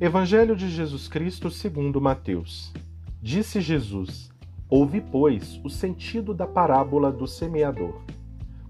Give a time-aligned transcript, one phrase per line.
[0.00, 2.72] Evangelho de Jesus Cristo segundo Mateus.
[3.20, 4.30] Disse Jesus:
[4.70, 8.00] Ouve, pois, o sentido da parábola do semeador.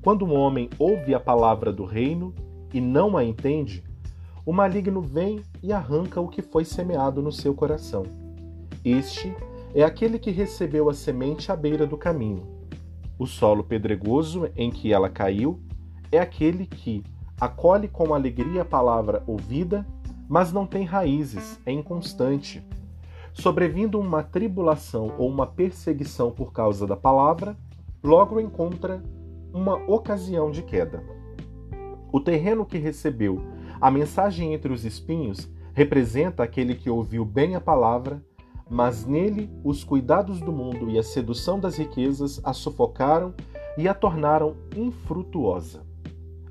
[0.01, 2.35] Quando um homem ouve a palavra do reino
[2.73, 3.85] e não a entende,
[4.47, 8.05] o maligno vem e arranca o que foi semeado no seu coração.
[8.83, 9.37] Este
[9.75, 12.49] é aquele que recebeu a semente à beira do caminho.
[13.19, 15.61] O solo pedregoso em que ela caiu
[16.11, 17.05] é aquele que
[17.39, 19.87] acolhe com alegria a palavra ouvida
[20.29, 22.63] mas não tem raízes, é inconstante.
[23.33, 27.57] Sobrevindo uma tribulação ou uma perseguição por causa da palavra,
[28.03, 29.03] logo encontra
[29.53, 31.03] uma ocasião de queda.
[32.13, 33.41] O terreno que recebeu
[33.81, 38.21] a mensagem entre os espinhos representa aquele que ouviu bem a palavra,
[38.69, 43.33] mas nele os cuidados do mundo e a sedução das riquezas a sufocaram
[43.77, 45.87] e a tornaram infrutuosa.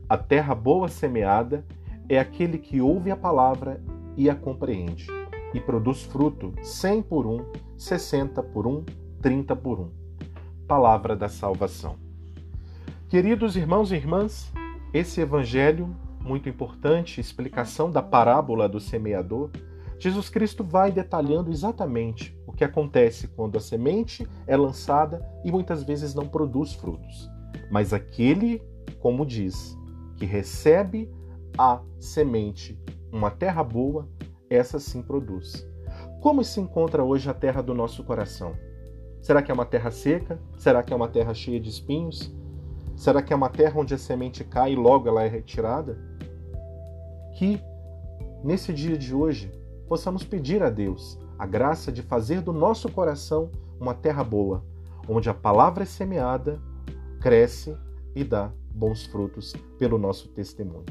[0.07, 1.65] A terra boa semeada
[2.09, 3.81] é aquele que ouve a palavra
[4.15, 5.07] e a compreende,
[5.53, 7.45] e produz fruto cem por um,
[7.77, 8.83] sessenta por um,
[9.21, 9.89] trinta por um.
[10.67, 11.95] Palavra da salvação.
[13.09, 14.51] Queridos irmãos e irmãs,
[14.93, 19.49] esse evangelho, muito importante, explicação da parábola do semeador,
[19.99, 25.83] Jesus Cristo vai detalhando exatamente o que acontece quando a semente é lançada e muitas
[25.83, 27.29] vezes não produz frutos.
[27.71, 28.61] Mas aquele,
[28.99, 29.75] como diz,
[30.17, 31.09] que recebe
[31.57, 32.79] a semente,
[33.11, 34.07] uma terra boa,
[34.49, 35.67] essa sim produz.
[36.21, 38.55] Como se encontra hoje a terra do nosso coração?
[39.21, 40.39] Será que é uma terra seca?
[40.57, 42.33] Será que é uma terra cheia de espinhos?
[42.95, 45.97] Será que é uma terra onde a semente cai e logo ela é retirada?
[47.37, 47.61] Que
[48.43, 49.51] nesse dia de hoje
[49.87, 54.63] possamos pedir a Deus a graça de fazer do nosso coração uma terra boa,
[55.07, 56.59] onde a palavra é semeada,
[57.21, 57.77] cresce
[58.15, 60.85] e dá bons frutos pelo nosso testemunho.